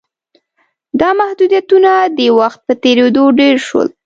[0.99, 3.87] دا محدودیتونه د وخت په تېرېدو ډېر شول